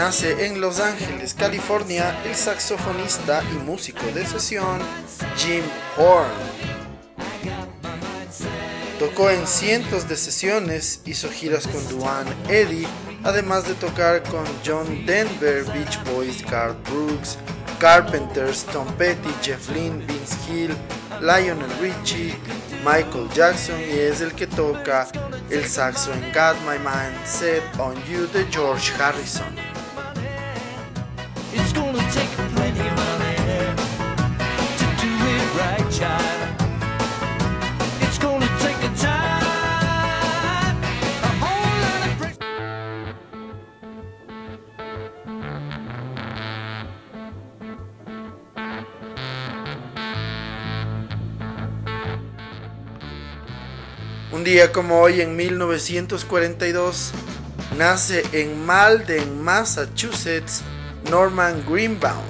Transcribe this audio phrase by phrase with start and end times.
[0.00, 4.78] nace en Los Ángeles, California, el saxofonista y músico de sesión
[5.36, 5.62] Jim
[5.98, 6.30] Horn.
[8.98, 12.86] Tocó en cientos de sesiones, hizo giras con Duane Eddy,
[13.24, 17.36] además de tocar con John Denver, Beach Boys, Garth Brooks,
[17.78, 20.74] Carpenters, Tom Petty, Jeff Lynne, Vince Hill,
[21.20, 22.34] Lionel Richie,
[22.82, 25.08] Michael Jackson y es el que toca
[25.50, 29.69] el saxo en Got My Mind Set on You de George Harrison.
[54.40, 57.12] Un día como hoy en 1942
[57.76, 60.62] nace en Malden, Massachusetts,
[61.10, 62.24] Norman Greenbaum,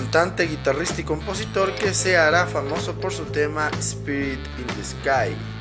[0.00, 5.59] cantante, guitarrista y compositor que se hará famoso por su tema Spirit in the Sky.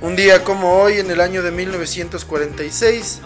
[0.00, 3.20] Un día como hoy, en el año de 1946,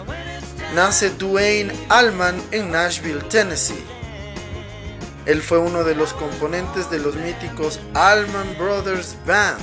[0.73, 3.85] nace Duane Allman en Nashville, Tennessee.
[5.27, 9.61] Él fue uno de los componentes de los míticos Allman Brothers Band.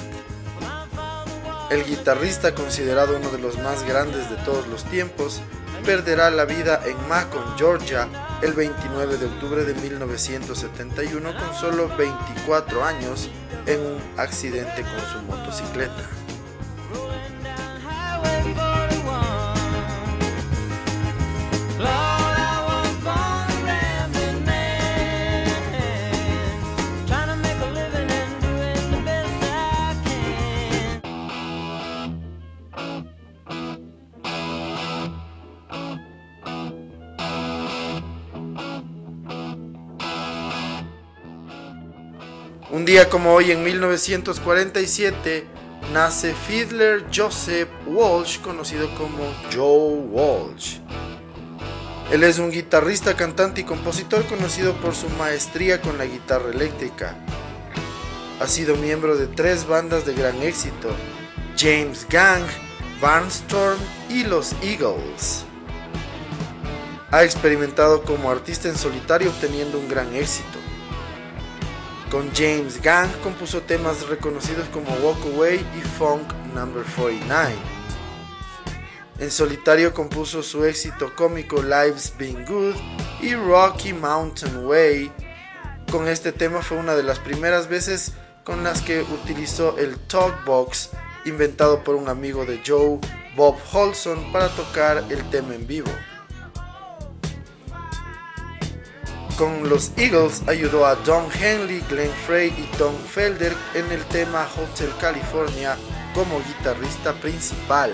[1.71, 5.43] El guitarrista, considerado uno de los más grandes de todos los tiempos,
[5.85, 8.07] perderá la vida en Macon, Georgia,
[8.41, 13.29] el 29 de octubre de 1971 con solo 24 años
[13.67, 16.20] en un accidente con su motocicleta.
[42.73, 45.45] Un día como hoy en 1947
[45.93, 50.79] nace Fiddler Joseph Walsh, conocido como Joe Walsh.
[52.13, 57.17] Él es un guitarrista, cantante y compositor conocido por su maestría con la guitarra eléctrica.
[58.39, 60.91] Ha sido miembro de tres bandas de gran éxito,
[61.59, 62.45] James Gang,
[63.01, 65.45] Barnstorm y los Eagles.
[67.11, 70.70] Ha experimentado como artista en solitario obteniendo un gran éxito.
[72.11, 77.55] Con James Gang compuso temas reconocidos como Walk Away y Funk Number 49.
[79.21, 82.75] En solitario compuso su éxito cómico Life's Been Good
[83.21, 85.13] y Rocky Mountain Way.
[85.93, 90.91] Con este tema fue una de las primeras veces con las que utilizó el talkbox
[91.27, 92.99] inventado por un amigo de Joe,
[93.37, 95.93] Bob Holson, para tocar el tema en vivo.
[99.41, 104.47] Con los Eagles ayudó a Don Henley, Glenn Frey y Tom Felder en el tema
[104.55, 105.79] Hotel California
[106.13, 107.91] como guitarrista principal.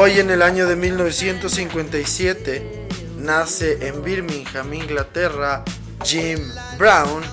[0.00, 2.86] Hoy en el año de 1957
[3.16, 5.64] nace en Birmingham, Inglaterra,
[6.04, 6.38] Jim
[6.78, 7.24] Brown,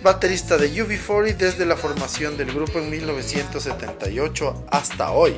[0.00, 5.36] baterista de UB40 desde la formación del grupo en 1978 hasta hoy.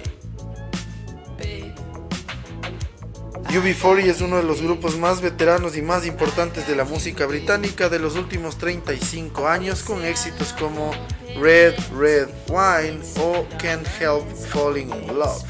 [3.49, 7.89] UB40 es uno de los grupos más veteranos y más importantes de la música británica
[7.89, 10.91] de los últimos 35 años con éxitos como
[11.41, 15.43] Red Red Wine o Can't Help Falling in Love.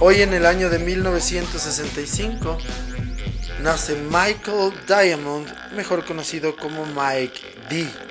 [0.00, 2.56] Hoy en el año de 1965
[3.62, 8.07] nace Michael Diamond, mejor conocido como Mike D.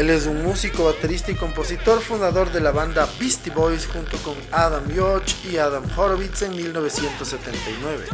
[0.00, 4.34] Él es un músico, baterista y compositor, fundador de la banda Beastie Boys junto con
[4.50, 8.06] Adam Yoch y Adam Horowitz en 1979.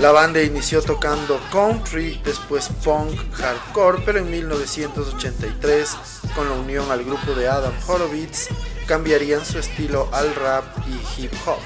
[0.00, 5.96] La banda inició tocando country, después punk, hardcore, pero en 1983,
[6.34, 8.48] con la unión al grupo de Adam Horowitz,
[8.88, 11.60] cambiarían su estilo al rap y hip hop.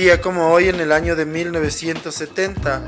[0.00, 2.80] Día como hoy, en el año de 1970,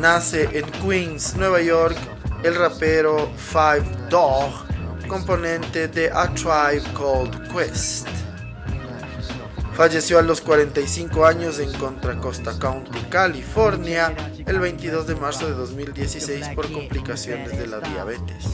[0.00, 1.96] nace en Queens, Nueva York,
[2.42, 4.66] el rapero Five Dog,
[5.06, 8.08] componente de A Tribe Called Quest.
[9.74, 14.12] Falleció a los 45 años en Contra Costa County, California,
[14.44, 18.44] el 22 de marzo de 2016 por complicaciones de la diabetes.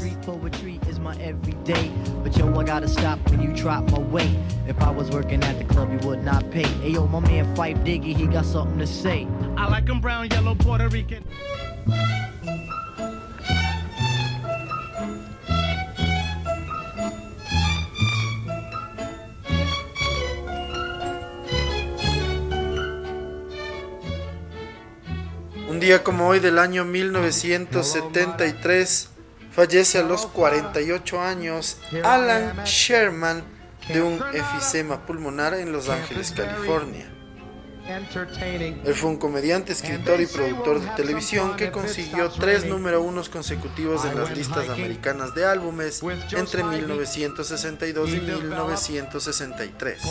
[1.02, 4.36] But yo, I gotta stop when you drop my weight.
[4.66, 6.66] If I was working at the club, you would not pay.
[6.82, 9.26] Hey yo, my man Fife Diggy, he got something to say.
[9.56, 11.24] I like him brown, yellow, Puerto Rican.
[25.68, 29.08] Un día como hoy del año 1973
[29.50, 33.42] fallece a los 48 años Alan Sherman
[33.88, 37.10] de un efisema pulmonar en Los Ángeles, California.
[37.90, 44.04] Él fue un comediante, escritor y productor de televisión que consiguió tres número unos consecutivos
[44.04, 46.00] en las listas americanas de álbumes
[46.32, 50.02] entre 1962 y 1963.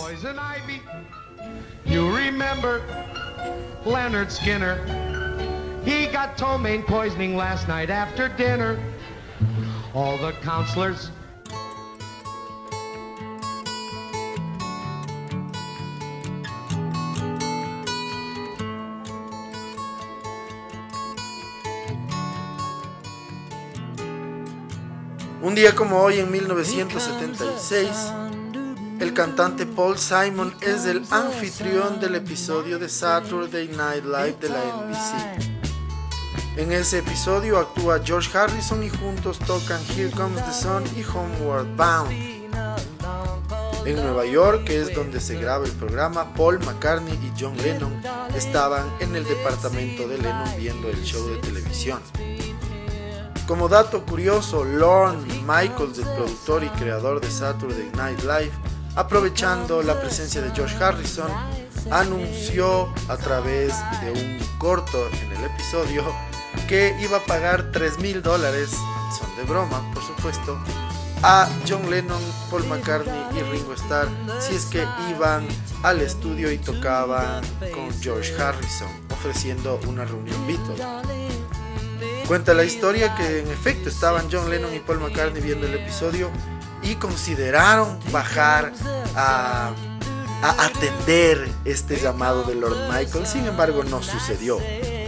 [1.85, 2.81] You remember
[3.85, 4.77] Leonard Skinner?
[5.85, 8.77] He got ptomaine poisoning last night after dinner.
[9.93, 11.11] All the counselors
[25.41, 27.89] Un día como hoy en 1976,
[28.99, 34.59] el cantante Paul Simon es el anfitrión del episodio de Saturday Night Live de la
[34.59, 35.58] NBC.
[36.59, 41.65] En ese episodio actúa George Harrison y juntos tocan Here Comes the Sun y Homeward
[41.77, 42.11] Bound.
[43.85, 48.01] En Nueva York, que es donde se graba el programa, Paul McCartney y John Lennon
[48.35, 52.01] estaban en el departamento de Lennon viendo el show de televisión.
[53.47, 58.51] Como dato curioso, Lorne Michaels, el productor y creador de Saturday Night Live,
[58.97, 61.31] aprovechando la presencia de George Harrison,
[61.89, 66.03] anunció a través de un corto en el episodio
[66.69, 68.69] que iba a pagar 3 mil dólares,
[69.17, 70.55] son de broma, por supuesto,
[71.23, 72.21] a John Lennon,
[72.51, 74.07] Paul McCartney y Ringo Starr
[74.39, 75.47] si es que iban
[75.81, 80.79] al estudio y tocaban con George Harrison, ofreciendo una reunión Beatles.
[82.27, 86.29] Cuenta la historia que en efecto estaban John Lennon y Paul McCartney viendo el episodio
[86.83, 88.73] y consideraron bajar
[89.15, 89.71] a,
[90.43, 94.59] a atender este llamado de Lord Michael, sin embargo no sucedió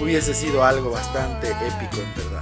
[0.01, 2.41] hubiese sido algo bastante épico en verdad.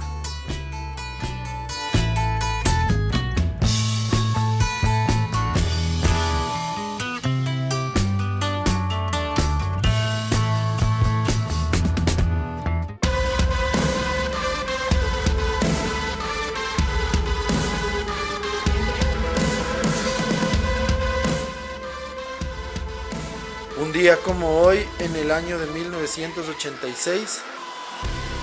[23.76, 27.42] Un día como hoy, en el año de 1986,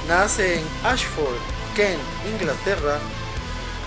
[0.08, 1.38] nace en Ashford,
[1.76, 2.00] Kent,
[2.32, 2.98] Inglaterra,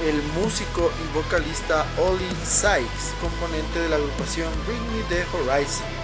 [0.07, 6.00] el músico y vocalista Ollie Sykes, componente de la agrupación Bring Me the Horizon.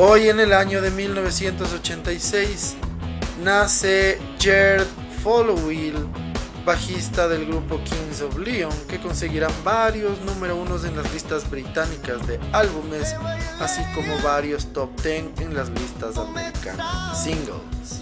[0.00, 2.76] Hoy en el año de 1986
[3.42, 4.86] nace Jared
[5.24, 6.06] Followill,
[6.64, 12.24] bajista del grupo Kings of Leon, que conseguirán varios número unos en las listas británicas
[12.28, 13.16] de álbumes,
[13.58, 17.97] así como varios top 10 en las listas americanas singles.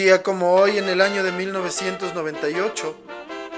[0.00, 2.96] Día como hoy, en el año de 1998,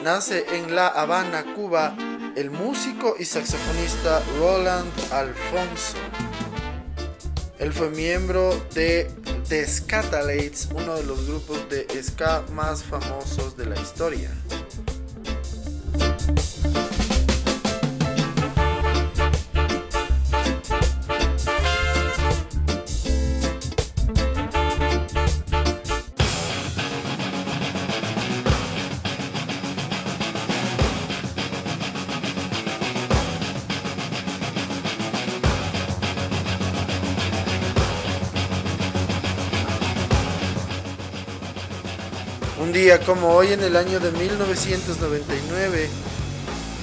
[0.02, 1.96] nace en La Habana, Cuba,
[2.34, 5.98] el músico y saxofonista Roland Alfonso.
[7.60, 9.08] Él fue miembro de
[9.48, 14.30] The Scatalates, uno de los grupos de ska más famosos de la historia.
[42.72, 45.90] Un día como hoy en el año de 1999,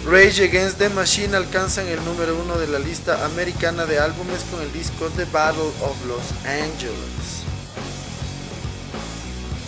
[0.05, 4.61] Rage Against the Machine alcanzan el número uno de la lista americana de álbumes con
[4.61, 7.41] el disco The Battle of Los Angeles.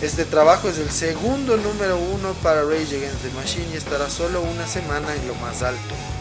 [0.00, 4.42] Este trabajo es el segundo número uno para Rage Against the Machine y estará solo
[4.42, 6.11] una semana en lo más alto.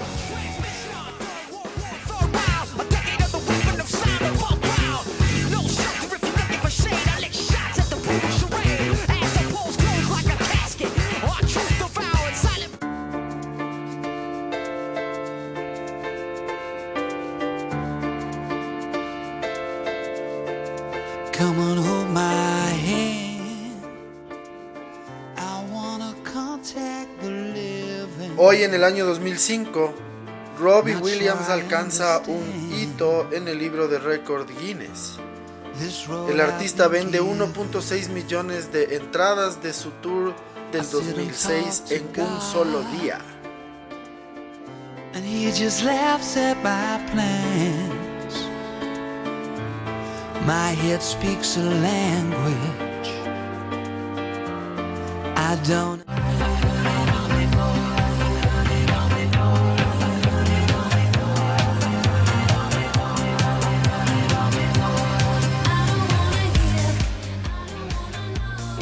[28.37, 29.93] Hoy en el año 2005,
[30.59, 35.17] Robbie Williams alcanza un hito en el libro de récord Guinness.
[36.29, 40.33] El artista vende 1.6 millones de entradas de su tour
[40.71, 43.19] del 2006 en un solo día.
[45.13, 48.00] And he just laughs at my plans.
[50.45, 53.09] My head speaks a language
[55.37, 56.01] I don't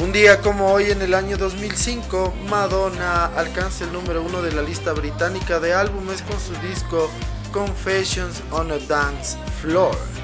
[0.00, 4.62] Un día como hoy en el año 2005, Madonna alcanza el número uno de la
[4.62, 7.10] lista británica de álbumes con su disco
[7.52, 10.19] Confessions on a Dance Floor.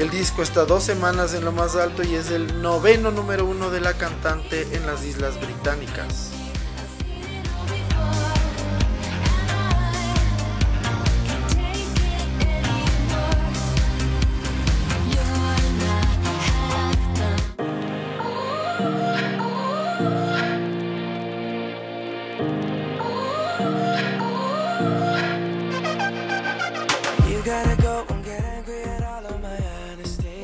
[0.00, 3.68] El disco está dos semanas en lo más alto y es el noveno número uno
[3.68, 6.30] de la cantante en las Islas Británicas.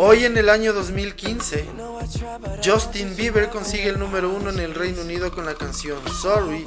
[0.08, 1.66] Hoy en el año 2015,
[2.64, 6.64] Justin Bieber consigue el número uno en el Reino Unido con la canción Sorry,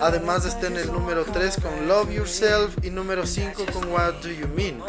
[0.00, 4.30] además está en el número 3 con Love Yourself y número 5 con What Do
[4.30, 4.82] You Mean.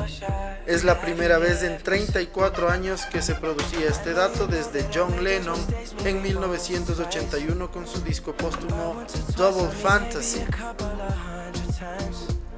[0.66, 5.60] Es la primera vez en 34 años que se producía este dato desde John Lennon
[6.06, 9.04] en 1981 con su disco póstumo
[9.36, 10.46] Double Fantasy.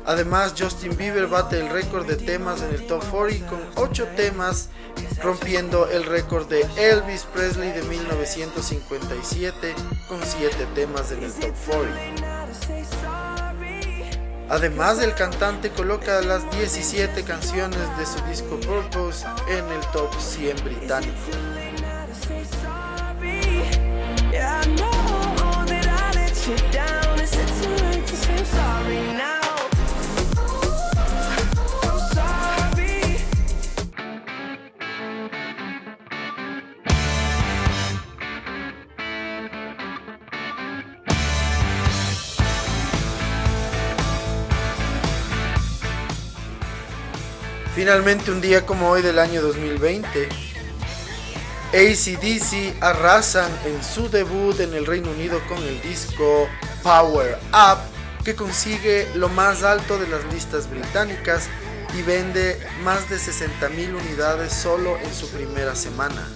[0.06, 4.70] Además, Justin Bieber bate el récord de temas en el top 40 con 8 temas,
[5.22, 9.76] rompiendo el récord de Elvis Presley de 1957
[10.08, 12.32] con 7 temas en el top 40.
[14.50, 20.64] Además, el cantante coloca las 17 canciones de su disco Purpose en el top 100
[20.64, 21.16] británico.
[47.82, 50.30] Finalmente, un día como hoy del año 2020,
[51.74, 56.48] ACDC arrasan en su debut en el Reino Unido con el disco
[56.84, 57.80] Power Up,
[58.24, 61.48] que consigue lo más alto de las listas británicas
[61.98, 66.28] y vende más de 60.000 unidades solo en su primera semana.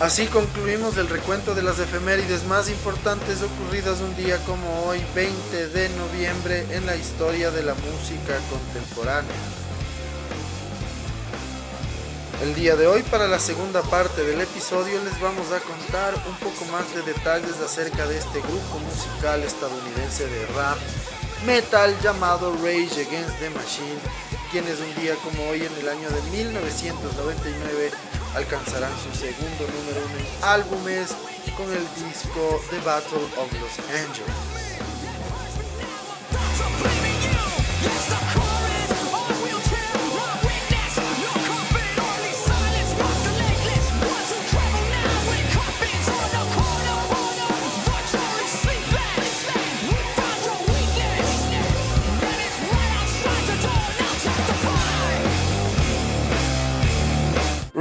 [0.00, 5.68] Así concluimos el recuento de las efemérides más importantes ocurridas un día como hoy, 20
[5.68, 9.30] de noviembre, en la historia de la música contemporánea.
[12.42, 16.36] El día de hoy, para la segunda parte del episodio, les vamos a contar un
[16.38, 20.78] poco más de detalles acerca de este grupo musical estadounidense de rap
[21.46, 24.00] metal llamado Rage Against the Machine,
[24.50, 27.92] quienes un día como hoy en el año de 1999
[28.34, 31.14] alcanzarán su segundo número uno en álbumes
[31.56, 34.73] con el disco The Battle of Los Angeles.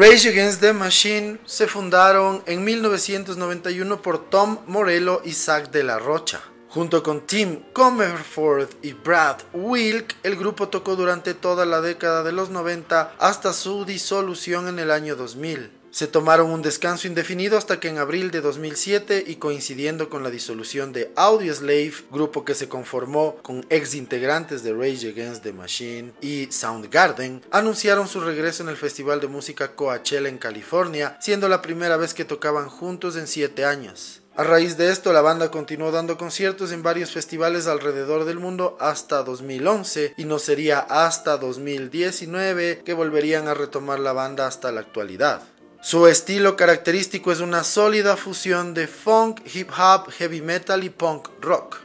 [0.03, 5.97] Rage Against the Machine se fundaron en 1991 por Tom Morello y Zach de la
[5.97, 6.41] Rocha.
[6.67, 12.34] Junto con Tim Comerford y Brad Wilk, el grupo tocó durante toda la década de
[12.34, 15.71] los 90 hasta su disolución en el año 2000.
[15.93, 20.32] Se tomaron un descanso indefinido hasta que en abril de 2007 y coincidiendo con la
[20.32, 26.12] disolución de Audioslave, grupo que se conformó con ex integrantes de Rage Against the Machine
[26.19, 31.62] y Soundgarden, anunciaron su regreso en el Festival de Música Coachella en California, siendo la
[31.62, 34.23] primera vez que tocaban juntos en 7 años.
[34.36, 38.77] A raíz de esto, la banda continuó dando conciertos en varios festivales alrededor del mundo
[38.79, 44.82] hasta 2011 y no sería hasta 2019 que volverían a retomar la banda hasta la
[44.82, 45.43] actualidad.
[45.84, 51.28] Su estilo característico es una sólida fusión de funk, hip hop, heavy metal y punk
[51.41, 51.82] rock.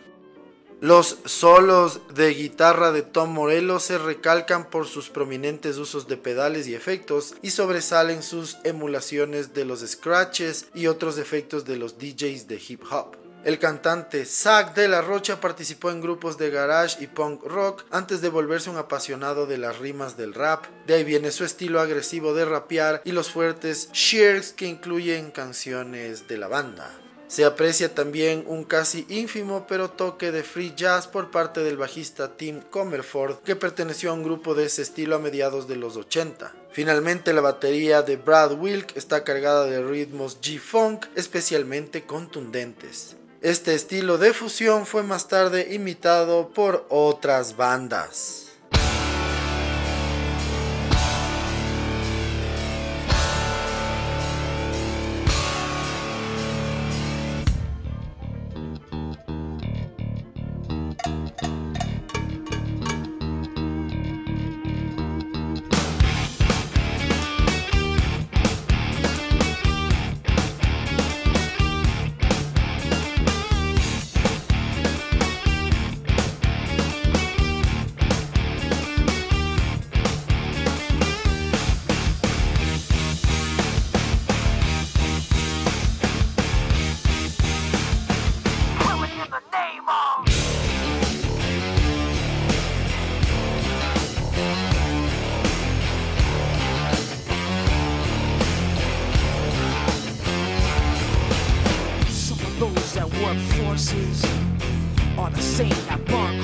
[0.80, 6.68] Los solos de guitarra de Tom Morello se recalcan por sus prominentes usos de pedales
[6.68, 12.46] y efectos y sobresalen sus emulaciones de los scratches y otros efectos de los DJs
[12.46, 13.27] de hip hop.
[13.48, 18.20] El cantante Zach de la Rocha participó en grupos de garage y punk rock antes
[18.20, 20.66] de volverse un apasionado de las rimas del rap.
[20.86, 26.28] De ahí viene su estilo agresivo de rapear y los fuertes shears que incluyen canciones
[26.28, 26.94] de la banda.
[27.26, 32.36] Se aprecia también un casi ínfimo pero toque de free jazz por parte del bajista
[32.36, 36.54] Tim Comerford, que perteneció a un grupo de ese estilo a mediados de los 80.
[36.70, 43.17] Finalmente la batería de Brad Wilk está cargada de ritmos G-Funk especialmente contundentes.
[43.40, 48.47] Este estilo de fusión fue más tarde imitado por otras bandas.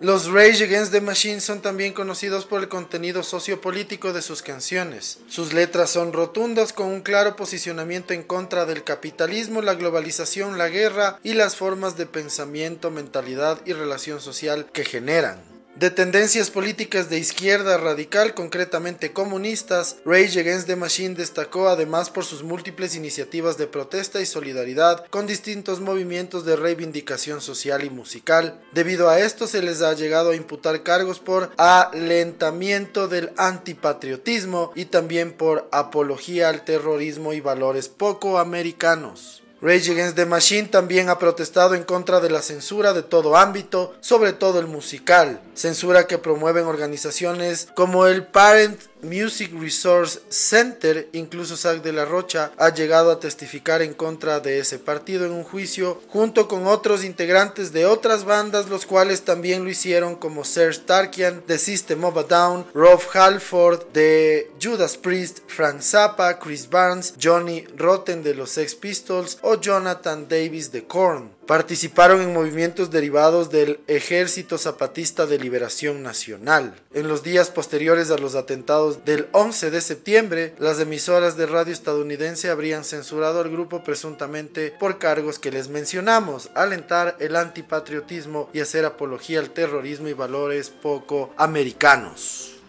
[0.00, 5.18] Los Rage Against the Machine son también conocidos por el contenido sociopolítico de sus canciones.
[5.28, 10.68] Sus letras son rotundas con un claro posicionamiento en contra del capitalismo, la globalización, la
[10.68, 15.49] guerra y las formas de pensamiento, mentalidad y relación social que generan.
[15.80, 22.26] De tendencias políticas de izquierda radical, concretamente comunistas, Rage Against the Machine destacó además por
[22.26, 28.60] sus múltiples iniciativas de protesta y solidaridad con distintos movimientos de reivindicación social y musical.
[28.74, 34.84] Debido a esto se les ha llegado a imputar cargos por alentamiento del antipatriotismo y
[34.84, 39.39] también por apología al terrorismo y valores poco americanos.
[39.62, 43.94] Rage Against the Machine también ha protestado en contra de la censura de todo ámbito,
[44.00, 51.56] sobre todo el musical, censura que promueven organizaciones como el Parent Music Resource Center, incluso
[51.56, 55.44] Sac de la Rocha, ha llegado a testificar en contra de ese partido en un
[55.44, 60.80] juicio junto con otros integrantes de otras bandas, los cuales también lo hicieron como Serge
[60.80, 67.14] Tarkian de System of a Down, Rob Halford de Judas Priest, Frank Zappa, Chris Barnes,
[67.20, 71.39] Johnny Rotten de los Sex Pistols o Jonathan Davis de Korn.
[71.50, 76.76] Participaron en movimientos derivados del Ejército Zapatista de Liberación Nacional.
[76.94, 81.72] En los días posteriores a los atentados del 11 de septiembre, las emisoras de radio
[81.72, 88.60] estadounidense habrían censurado al grupo presuntamente por cargos que les mencionamos, alentar el antipatriotismo y
[88.60, 92.60] hacer apología al terrorismo y valores poco americanos.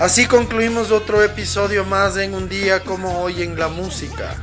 [0.00, 4.34] Así concluimos otro episodio más en un día como hoy en la música.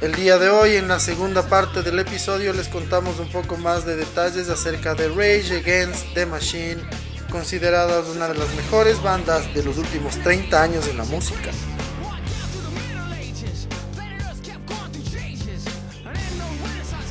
[0.00, 3.84] El día de hoy, en la segunda parte del episodio, les contamos un poco más
[3.84, 6.76] de detalles acerca de Rage Against the Machine,
[7.30, 11.50] consideradas una de las mejores bandas de los últimos 30 años en la música.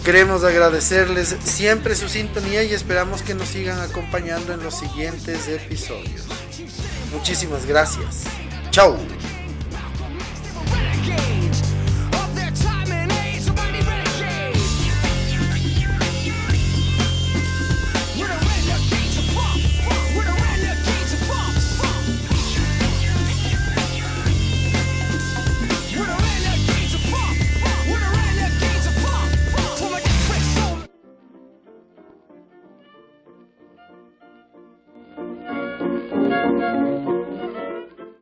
[0.05, 6.36] Queremos agradecerles siempre su sintonía y esperamos que nos sigan acompañando en los siguientes episodios.
[7.11, 8.25] Muchísimas gracias.
[8.71, 8.97] Chao.